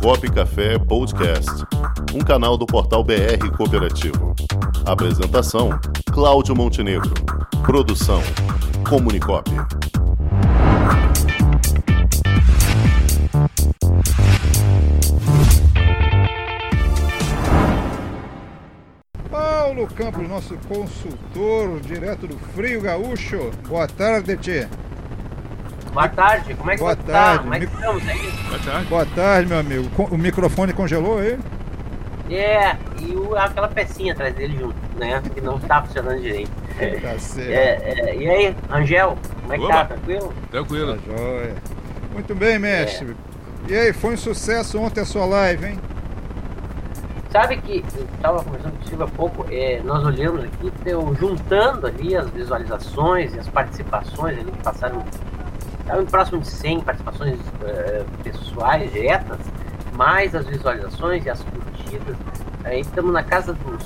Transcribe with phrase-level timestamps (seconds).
[0.00, 1.50] Comunicop Café Podcast,
[2.14, 4.34] um canal do portal BR Cooperativo.
[4.84, 5.70] Apresentação:
[6.12, 7.12] Cláudio Montenegro.
[7.64, 8.20] Produção:
[8.88, 9.50] Comunicop.
[19.30, 23.50] Paulo Campos, nosso consultor direto do Frio Gaúcho.
[23.68, 24.68] Boa tarde, Tchê.
[25.96, 27.42] Boa tarde, como é que Boa você tarde, tá?
[27.42, 28.30] Como é que estamos aí?
[28.48, 28.84] Boa tarde.
[28.86, 29.90] Boa tarde, meu amigo.
[30.10, 31.38] O microfone congelou aí?
[32.28, 35.22] É, e o- aquela pecinha atrás dele junto, né?
[35.32, 36.50] Que não tá funcionando direito.
[37.00, 37.50] Tá certo.
[37.50, 39.74] É, é, e aí, Angel, como é que tá?
[39.74, 39.84] Opa.
[39.86, 40.34] Tranquilo?
[40.50, 40.96] Tranquilo.
[40.98, 41.54] Tá joia.
[42.12, 43.16] Muito bem, mestre.
[43.66, 45.80] E aí, foi um sucesso ontem a sua live, hein?
[47.30, 51.14] Sabe que eu tava conversando com o Silvio há pouco, é, nós olhamos aqui, eu,
[51.18, 55.02] juntando ali as visualizações e as participações ali que passaram,
[55.86, 59.38] estavam próximo de 100 participações eh, pessoais diretas,
[59.94, 62.16] mais as visualizações e as curtidas,
[62.64, 63.84] aí estamos na casa dos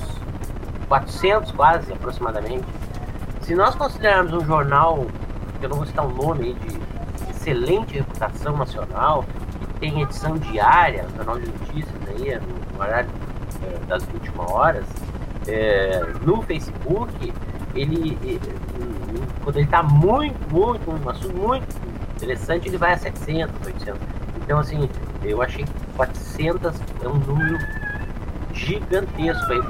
[0.87, 2.65] 400 quase, aproximadamente.
[3.41, 5.05] Se nós considerarmos um jornal,
[5.61, 6.81] eu não vou citar o nome aí, de
[7.29, 9.23] excelente reputação nacional,
[9.59, 13.09] que tem edição diária, um canal de notícias aí, no horário
[13.63, 14.85] eh, das 21 horas,
[15.47, 17.31] eh, no Facebook,
[17.75, 18.17] ele,
[18.79, 21.90] hum, quando ele está muito, muito, um assunto muito
[22.25, 23.99] interessante, ele vai a 700, 800.
[24.43, 24.89] Então, assim,
[25.23, 27.57] eu achei que 400 é um número
[28.53, 29.61] gigantesco aí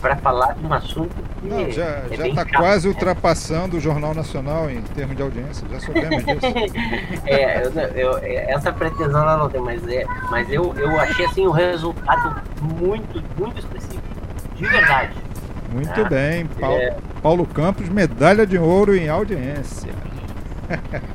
[0.00, 2.94] para falar de um assunto que Não, já é tá chato, quase né?
[2.94, 5.66] ultrapassando o Jornal Nacional em termos de audiência.
[5.70, 6.40] Já soubemos disso.
[7.26, 11.46] É, eu, eu- essa pretensão ela não tem, mas, é, mas eu, eu achei assim
[11.46, 14.02] um resultado muito, muito expressivo.
[14.54, 15.16] De verdade.
[15.72, 16.46] Muito Ah, bem.
[16.46, 16.96] Paulo, é.
[17.22, 19.92] Paulo Campos, medalha de ouro em audiência.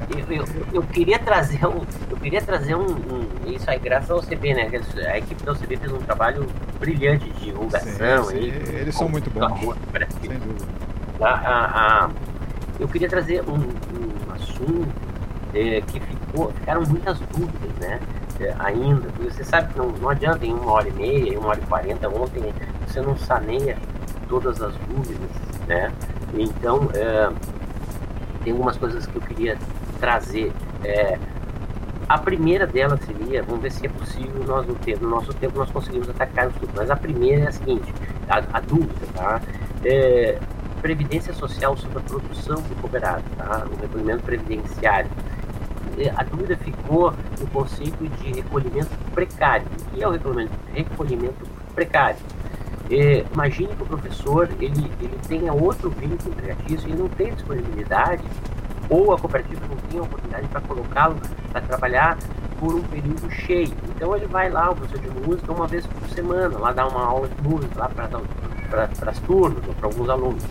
[0.09, 1.81] Eu, eu, eu queria trazer um.
[2.09, 4.69] Eu queria trazer um, um- Isso aí, graças ao CB, né?
[5.11, 6.47] A equipe da OCB fez um trabalho
[6.79, 8.23] brilhante de divulgação.
[8.25, 9.47] Sim, sim, aí, eles são muito bons.
[9.75, 10.17] do Brasil.
[10.21, 10.65] Sem dúvida.
[11.21, 12.09] a, a- a-
[12.79, 14.87] eu queria trazer um, um assunto
[15.53, 17.99] é, que ficou, ficaram muitas dúvidas, né?
[18.39, 21.49] é, ainda, você sabe que não, não adianta em uma hora e meia, em uma
[21.49, 22.41] hora e quarenta, ontem
[22.87, 23.77] você não saneia
[24.27, 25.29] todas as dúvidas,
[25.67, 25.91] né?
[26.33, 27.29] Então, é,
[28.43, 29.57] tem algumas coisas que eu queria
[29.99, 30.51] trazer.
[30.83, 31.17] é,
[32.11, 35.57] a primeira delas seria, vamos ver se é possível nós no, tempo, no nosso tempo
[35.57, 36.73] nós conseguimos atacar isso tudo.
[36.75, 37.93] Mas a primeira é a seguinte,
[38.27, 39.41] a, a dúvida, tá?
[39.85, 40.37] É,
[40.81, 43.65] previdência social sobre a produção do cooperado, tá?
[43.71, 45.09] O recolhimento previdenciário.
[45.97, 49.65] E A dúvida ficou no conceito de recolhimento precário.
[49.65, 52.17] O que é o recolhimento, recolhimento precário?
[52.91, 58.21] É, imagine que o professor ele, ele tenha outro vínculo empregatício e não tem disponibilidade
[58.89, 61.15] ou a cooperativa não tem a oportunidade para colocá-lo
[61.53, 62.17] para trabalhar
[62.59, 63.71] por um período cheio.
[63.95, 67.05] Então ele vai lá, o professor de música, uma vez por semana, lá dar uma
[67.05, 70.43] aula de música lá para as turmas ou para alguns alunos.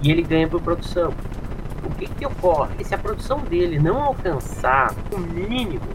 [0.00, 1.12] E ele ganha por produção.
[1.84, 2.84] O que, que ocorre?
[2.84, 5.88] Se a produção dele não alcançar o mínimo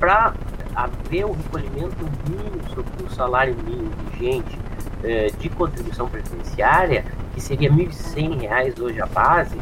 [0.00, 0.34] para
[0.74, 4.58] haver o recolhimento mínimo sobre o salário mínimo vigente
[5.02, 7.04] eh, de contribuição previdenciária,
[7.34, 9.56] que seria R$ 1.100 hoje a base,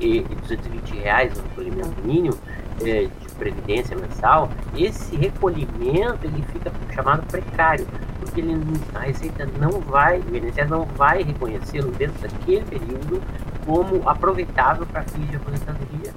[0.00, 2.36] e, e 220 reais o recolhimento mínimo
[2.80, 7.86] eh, de previdência mensal, esse recolhimento ele fica chamado precário,
[8.20, 8.54] porque ele,
[8.94, 13.22] a Receita não vai, o INSS não vai reconhecê-lo dentro daquele período
[13.66, 16.12] como aproveitável para fins de aposentadoria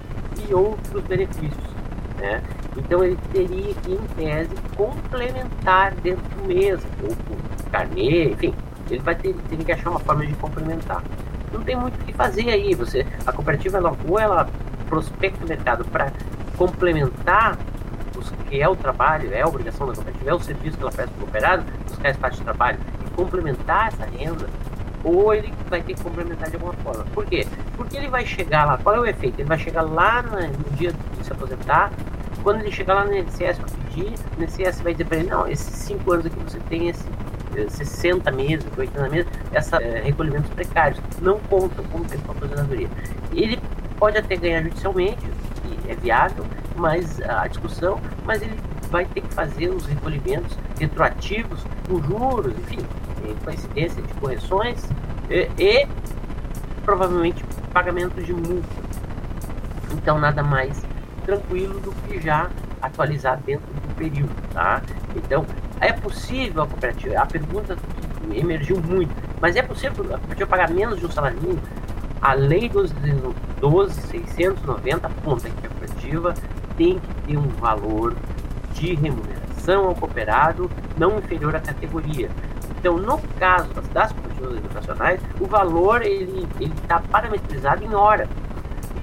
[0.48, 1.68] e outros benefícios.
[2.18, 2.42] Né?
[2.76, 8.54] Então ele teria que, em tese, complementar dentro do mês, ou com carnê, enfim,
[8.90, 11.04] ele vai ter, ter que achar uma forma de complementar.
[11.52, 12.74] Não tem muito o que fazer aí.
[12.76, 14.50] Você, a cooperativa ela, ou ela
[14.88, 16.12] prospecta o mercado para
[16.58, 17.58] complementar
[18.18, 20.92] os que é o trabalho, é a obrigação da cooperativa, é o serviço que ela
[20.92, 24.50] presta para o cooperado, buscar espaço de trabalho e complementar essa renda,
[25.04, 27.04] ou ele vai ter que complementar de alguma forma.
[27.14, 27.46] Por quê?
[27.76, 29.40] Porque ele vai chegar lá, qual é o efeito?
[29.40, 31.92] Ele vai chegar lá no dia de se aposentar,
[32.42, 35.48] quando ele chegar lá no INSS para pedir, o INSS vai dizer para ele, não,
[35.48, 37.06] esses cinco anos aqui você tem esse
[37.70, 42.90] 60 meses, 80 meses, essa eh, recolhimentos precários, não contam como tempo para aposentadoria.
[43.34, 43.60] Ele
[43.98, 45.18] pode até ganhar judicialmente,
[45.64, 46.46] que é viável,
[46.76, 48.58] mas a discussão, mas ele
[48.90, 52.86] vai ter que fazer os recolhimentos retroativos com juros, enfim,
[53.44, 54.88] coincidência de correções
[55.30, 55.88] e, e
[56.84, 57.44] provavelmente
[57.74, 58.68] pagamento de multa.
[59.94, 60.82] Então nada mais
[61.26, 62.50] tranquilo do que já
[62.82, 64.82] atualizar dentro do período, tá?
[65.16, 65.46] Então
[65.80, 67.78] é possível a cooperativa, a pergunta
[68.34, 71.62] emergiu muito, mas é possível a cooperativa pagar menos de um salário mínimo?
[72.22, 72.92] A lei dos
[73.62, 76.34] 12.690 aponta que a cooperativa
[76.76, 78.16] tem que ter um valor
[78.74, 82.30] de remuneração ao cooperado não inferior à categoria.
[82.80, 88.28] Então, no caso das, das cooperativas educacionais, o valor ele está parametrizado em hora.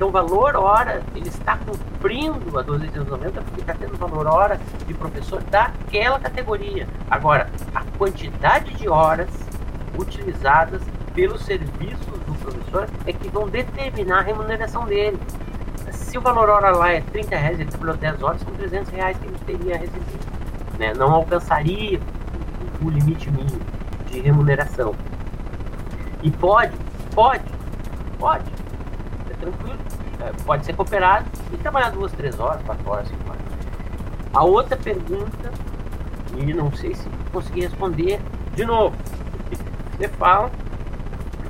[0.05, 4.93] Então, o valor hora, ele está cumprindo a 1290 porque está tendo valor hora de
[4.93, 6.87] professor daquela categoria.
[7.11, 9.31] Agora, a quantidade de horas
[9.99, 10.83] utilizadas
[11.15, 15.19] pelos serviços do professor é que vão determinar a remuneração dele.
[15.91, 19.17] Se o valor hora lá é 30 reais, ele trabalhou 10 horas, são 300 reais
[19.17, 20.27] que ele teria recebido.
[20.79, 20.93] Né?
[20.93, 21.99] Não alcançaria
[22.83, 23.61] o limite mínimo
[24.11, 24.95] de remuneração.
[26.23, 26.75] E pode,
[27.15, 27.45] pode,
[28.19, 28.45] pode,
[29.31, 29.79] é tranquilo,
[30.45, 33.43] pode ser cooperado e trabalhar duas, três horas, quatro horas, cinco horas.
[34.33, 35.53] A outra pergunta,
[36.37, 38.21] e não sei se consegui responder
[38.55, 38.97] de novo,
[39.97, 40.51] você fala,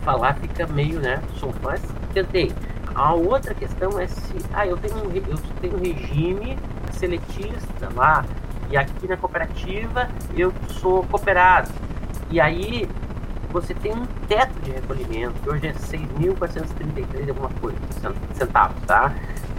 [0.03, 1.81] falar fica meio, né, som, mas
[2.13, 2.53] tentei.
[2.95, 6.59] A outra questão é se, ah, eu tenho um, eu tenho um regime
[6.93, 8.25] seletista lá,
[8.71, 11.71] e aqui na cooperativa eu sou cooperado.
[12.31, 12.89] E aí
[13.55, 17.79] você tem um teto de recolhimento, que hoje é 6.433 alguma coisa,
[18.35, 19.13] centavos, tá?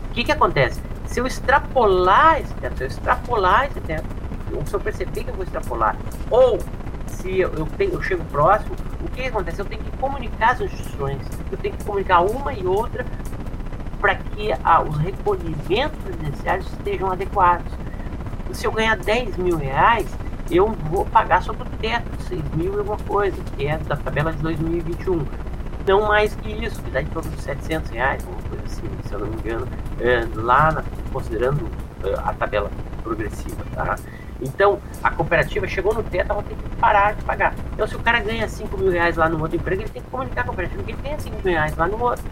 [0.09, 0.81] O que que acontece?
[1.05, 4.05] Se eu extrapolar esse teto, se eu extrapolar esse teto,
[4.53, 5.95] ou se eu perceber que eu vou extrapolar,
[6.29, 6.59] ou
[7.07, 9.61] se eu, eu, tenho, eu chego próximo, o que, que acontece?
[9.61, 13.05] Eu tenho que comunicar as instituições, eu tenho que comunicar uma e outra
[14.01, 17.71] para que ah, os recolhimentos previdenciários estejam adequados.
[18.51, 20.05] Se eu ganhar 10 mil reais,
[20.51, 24.31] eu vou pagar sobre o teto, 6 mil e alguma coisa, que é da tabela
[24.31, 25.25] de 2021.
[25.87, 29.13] Não mais que isso, que dá em torno de 700 reais, uma coisa assim, se
[29.13, 29.67] eu não me engano,
[29.99, 30.83] é, lá na,
[31.13, 31.67] considerando
[32.03, 32.71] é, a tabela
[33.03, 33.95] progressiva, tá?
[34.41, 37.53] Então, a cooperativa chegou no teto, ela tem que parar de pagar.
[37.73, 40.09] Então, se o cara ganha 5 mil reais lá no outro emprego, ele tem que
[40.09, 42.23] comunicar a cooperativa que ele ganha 5 mil reais lá no outro.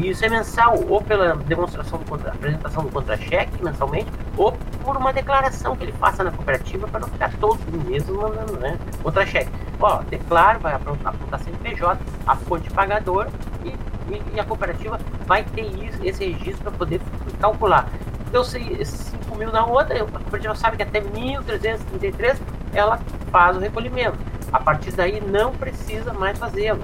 [0.00, 4.52] E isso é mensal, ou pela demonstração do contra, apresentação do contra-cheque mensalmente, ou
[4.82, 8.78] por uma declaração que ele faça na cooperativa para não ficar todos os mandando né,
[9.02, 9.50] contra-cheque.
[9.78, 13.30] Ó, declaro, vai apontar, apontar CNPJ, a fonte pagadora
[13.62, 17.00] e, e, e, a cooperativa vai ter isso, esse registro para poder
[17.38, 17.86] calcular.
[18.26, 22.38] Então, se 5 mil na outra, a cooperativa sabe que até 1.333
[22.72, 22.98] ela
[23.30, 24.16] faz o recolhimento.
[24.50, 26.80] A partir daí não precisa mais fazê-lo.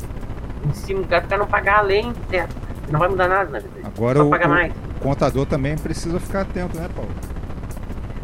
[0.67, 2.66] Em cima do cara não pagar além do teto.
[2.91, 3.75] Não vai mudar nada na vida.
[3.85, 7.11] Agora o, o, contador também precisa ficar atento, né, Paulo?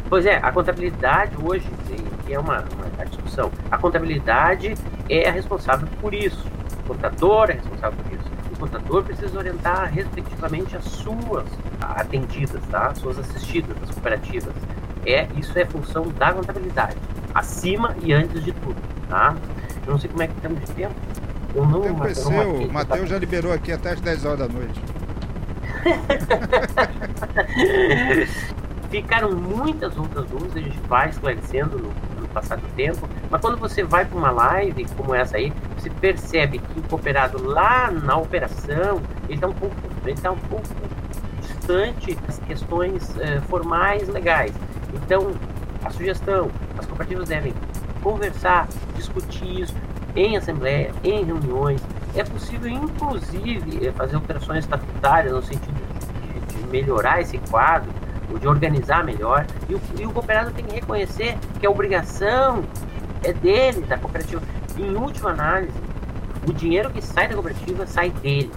[0.09, 1.67] Pois é, a contabilidade hoje,
[2.27, 2.65] que é uma,
[2.97, 4.75] uma discussão, a contabilidade
[5.09, 6.47] é a responsável por isso.
[6.85, 8.31] O contador é responsável por isso.
[8.53, 11.47] O contador precisa orientar respectivamente as suas
[11.81, 12.89] atendidas, tá?
[12.89, 14.55] As suas assistidas, as cooperativas.
[15.05, 16.97] É, isso é função da contabilidade,
[17.35, 18.77] acima e antes de tudo,
[19.09, 19.35] tá?
[19.85, 20.95] Eu não sei como é que estamos de tempo.
[21.55, 24.39] Eu não, o tempo é seu, o Matheus já liberou aqui até as 10 horas
[24.39, 24.81] da noite.
[28.91, 33.59] Ficaram muitas outras dúvidas, a gente vai esclarecendo no, no passar do tempo, mas quando
[33.59, 38.17] você vai para uma live como essa aí, você percebe que o cooperado lá na
[38.17, 39.75] operação, ele está um pouco,
[40.05, 40.69] ele tá um pouco
[41.41, 44.53] distante das questões eh, formais legais.
[44.93, 45.33] Então,
[45.85, 47.53] a sugestão, as cooperativas devem
[48.03, 49.75] conversar, discutir isso,
[50.15, 51.81] em assembleia, em reuniões.
[52.15, 55.81] É possível, inclusive, eh, fazer alterações estatutárias no sentido
[56.47, 57.91] de, de melhorar esse quadro,
[58.31, 59.47] ou de organizar melhor.
[59.69, 62.65] E o, e o cooperado tem que reconhecer que a obrigação
[63.23, 64.43] é dele, da cooperativa.
[64.77, 65.79] Em última análise,
[66.47, 68.51] o dinheiro que sai da cooperativa sai dele.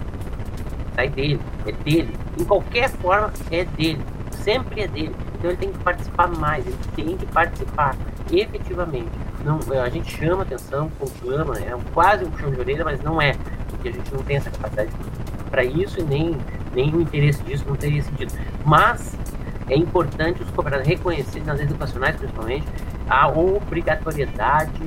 [0.94, 2.16] Sai dele, é dele.
[2.38, 4.04] Em qualquer forma, é dele.
[4.32, 5.14] Sempre é dele.
[5.38, 7.94] Então ele tem que participar mais, ele tem que participar
[8.30, 13.00] efetivamente não, é, a gente chama atenção, conclama, é quase um puxão de orelha, mas
[13.00, 13.36] não é,
[13.70, 14.90] porque a gente não tem essa capacidade
[15.48, 16.36] para isso e nem,
[16.74, 18.32] nem o interesse disso não teria sentido.
[18.64, 19.16] Mas
[19.68, 22.66] é importante os cooperados reconhecerem, nas educacionais principalmente,
[23.08, 24.82] a obrigatoriedade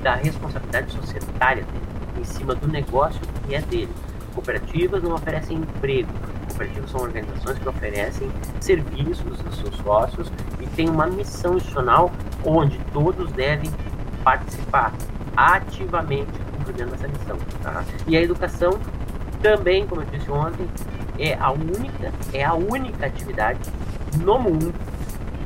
[0.00, 3.92] da responsabilidade societária dele, em cima do negócio que é dele.
[4.32, 6.12] Cooperativas não oferecem emprego,
[6.48, 8.30] cooperativas são organizações que oferecem
[8.60, 12.12] serviços aos seus sócios e têm uma missão institucional
[12.44, 13.70] onde todos devem
[14.24, 14.92] participar
[15.36, 17.36] ativamente cumprindo essa missão.
[17.62, 17.84] Tá?
[18.06, 18.80] E a educação
[19.42, 20.66] também, como eu disse ontem,
[21.18, 23.60] é a única, é a única atividade
[24.16, 24.74] no mundo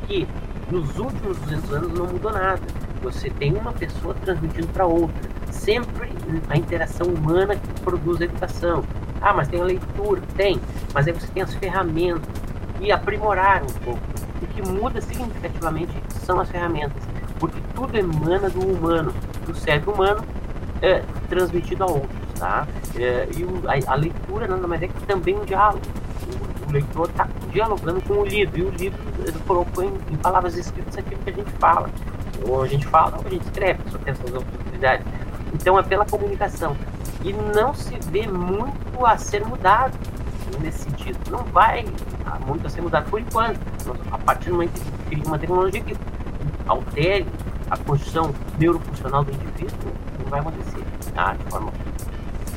[0.07, 0.27] que
[0.71, 2.61] nos últimos 200 anos não mudou nada.
[3.01, 5.29] Você tem uma pessoa transmitindo para outra.
[5.51, 6.11] Sempre
[6.49, 8.83] a interação humana que produz a educação.
[9.21, 10.21] Ah, mas tem a leitura?
[10.35, 10.59] Tem.
[10.93, 12.29] Mas aí você tem as ferramentas.
[12.79, 14.01] E aprimorar um pouco.
[14.41, 15.91] O que muda significativamente
[16.25, 17.08] são as ferramentas
[17.39, 19.13] porque tudo emana do humano,
[19.45, 20.23] do cérebro humano
[20.81, 22.67] é, transmitido a outros, tá?
[22.95, 25.81] É, e o, a, a, leitura nada mais é que também um diálogo.
[26.27, 30.17] O, o leitor está dialogando com o lido, e o lido ele colocou em, em,
[30.17, 31.89] palavras escritas aquilo que a gente fala.
[32.47, 35.05] Ou a gente fala ou a gente escreve, só tem essas oportunidades.
[35.53, 36.75] Então é pela comunicação.
[37.23, 39.97] E não se vê muito a ser mudado
[40.61, 41.19] nesse sentido.
[41.29, 41.85] Não vai
[42.45, 43.59] muito a ser mudado por enquanto.
[44.11, 45.97] A partir do momento que cria uma tecnologia que
[46.69, 47.27] altere
[47.69, 50.83] a condição neurofuncional do indivíduo, não vai acontecer,
[51.13, 51.33] tá?
[51.33, 51.71] De forma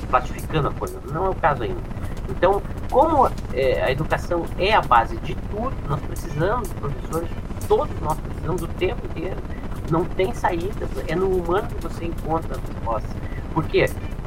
[0.09, 1.00] classificando a coisa.
[1.11, 1.81] Não é o caso ainda.
[2.28, 7.28] Então, como é, a educação é a base de tudo, nós precisamos professores,
[7.66, 9.37] todos nós precisamos o tempo inteiro.
[9.90, 13.11] Não tem saída, é no humano que você encontra as respostas.
[13.52, 13.87] Por quê?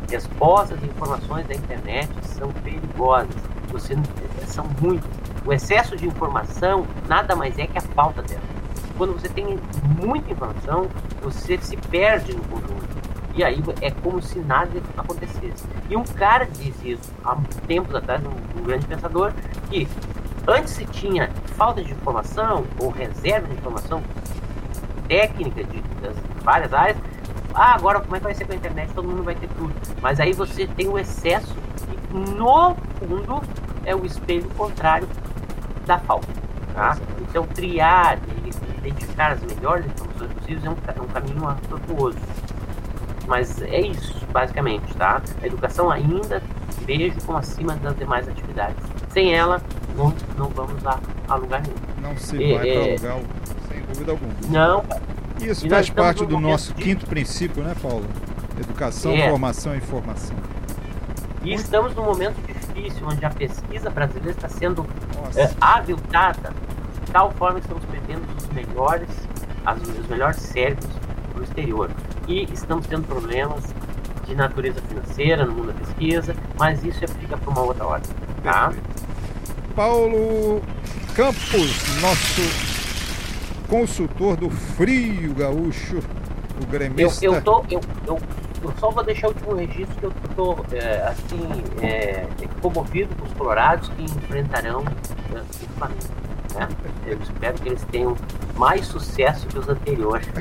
[0.10, 3.36] Respostas e informações da internet são perigosas.
[3.72, 3.96] Você,
[4.48, 5.10] são muitas.
[5.46, 8.55] O excesso de informação nada mais é que a falta dela.
[8.98, 9.60] Quando você tem
[10.00, 10.88] muita informação,
[11.22, 12.86] você se perde no conjunto.
[13.36, 15.66] E aí é como se nada acontecesse.
[15.90, 17.36] E um cara disse isso há
[17.68, 19.34] tempos atrás, um, um grande pensador,
[19.70, 19.88] que
[20.48, 24.02] antes se tinha falta de informação ou reserva de informação
[25.08, 26.98] técnica de, das várias áreas.
[27.54, 28.94] Ah, agora como é que vai ser com a internet?
[28.94, 29.74] Todo mundo vai ter tudo.
[30.02, 31.54] Mas aí você tem o excesso
[32.12, 33.42] e no fundo
[33.86, 35.08] é o espelho contrário
[35.86, 36.28] da falta.
[36.74, 36.98] Tá?
[37.22, 38.18] Então criar
[38.88, 42.18] identificar as melhores informações possíveis é um, é um caminho tortuoso.
[43.28, 45.22] Mas é isso, basicamente, tá?
[45.42, 46.42] A educação ainda
[46.86, 48.78] vejo como acima das demais atividades.
[49.10, 49.62] Sem ela,
[49.96, 51.76] não, não vamos a, a lugar nenhum.
[52.02, 53.30] Não se e, vai é, para lugar,
[53.68, 54.34] sem dúvida alguma.
[54.50, 54.86] Não.
[55.42, 56.84] Isso faz parte do nosso de...
[56.84, 58.06] quinto princípio, né, Paulo?
[58.60, 59.30] Educação, é.
[59.30, 60.36] formação e informação.
[61.44, 64.86] E estamos num momento difícil, onde a pesquisa brasileira está sendo
[65.36, 66.54] é, aviltada
[67.16, 69.08] tal forma que estamos perdendo os melhores,
[69.66, 70.90] as, os melhores cérebros
[71.32, 71.90] para o exterior
[72.28, 73.64] e estamos tendo problemas
[74.26, 78.02] de natureza financeira no mundo da pesquisa, mas isso fica para uma outra hora.
[78.44, 78.74] Tá?
[79.74, 80.62] Paulo
[81.16, 82.42] Campos, nosso
[83.70, 86.00] consultor do frio gaúcho,
[86.62, 87.24] o gremista.
[87.24, 88.20] Eu, eu, tô, eu, eu,
[88.62, 92.28] eu só vou deixar o último registro que eu estou é, assim, é,
[92.62, 94.84] comovido com os colorados que enfrentarão
[95.34, 96.25] é, o Flamengo.
[96.56, 96.70] Né?
[97.06, 98.16] Eu espero que eles tenham
[98.56, 100.28] mais sucesso que os anteriores.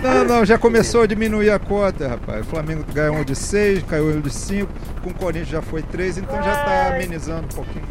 [0.00, 2.42] Não, não, já começou a diminuir a cota, rapaz.
[2.42, 4.70] O Flamengo ganhou um de 6, caiu um de 5,
[5.02, 7.84] com o Corinthians já foi 3, então já está amenizando um pouquinho.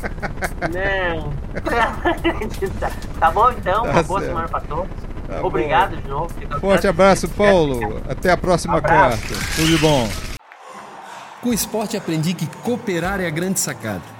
[0.72, 1.32] Não.
[3.18, 4.90] tá bom então, tá uma boa semana para todos.
[5.26, 6.02] Tá Obrigado bom.
[6.02, 6.60] de novo.
[6.60, 8.00] Forte abraço, Paulo.
[8.08, 9.34] Até a próxima quarta.
[9.56, 10.08] Tudo de bom.
[11.40, 14.19] Com o esporte aprendi que cooperar é a grande sacada